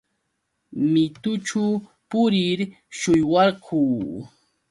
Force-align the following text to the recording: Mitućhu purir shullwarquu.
Mitućhu 0.93 1.65
purir 2.11 2.59
shullwarquu. 3.01 3.85